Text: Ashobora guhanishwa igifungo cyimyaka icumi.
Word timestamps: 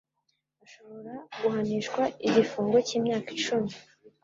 Ashobora 0.65 1.13
guhanishwa 1.41 2.03
igifungo 2.27 2.77
cyimyaka 2.87 3.27
icumi. 3.37 3.71